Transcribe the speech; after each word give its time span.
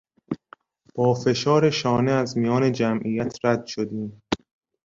با 0.95 1.13
فشار 1.13 1.69
شانه 1.69 2.11
از 2.11 2.37
میان 2.37 2.71
جمعیت 2.71 3.45
رد 3.45 3.65
شدیم. 3.65 4.21